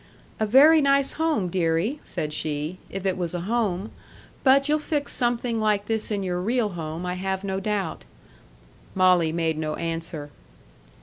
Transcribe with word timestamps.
"A 0.39 0.47
very 0.47 0.81
nice 0.81 1.11
home, 1.11 1.47
deary," 1.47 1.99
said 2.01 2.33
she, 2.33 2.79
"if 2.89 3.05
it 3.05 3.19
was 3.19 3.35
a 3.35 3.41
home. 3.41 3.91
But 4.43 4.67
you'll 4.67 4.79
fix 4.79 5.13
something 5.13 5.59
like 5.61 5.85
this 5.85 6.09
in 6.09 6.23
your 6.23 6.41
real 6.41 6.69
home, 6.69 7.05
I 7.05 7.13
have 7.13 7.43
no 7.43 7.59
doubt." 7.59 8.03
Molly 8.95 9.31
made 9.31 9.59
no 9.59 9.75
answer. 9.75 10.31